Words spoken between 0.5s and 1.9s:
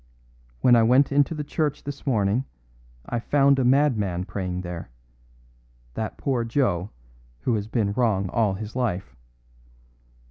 "When I went into the church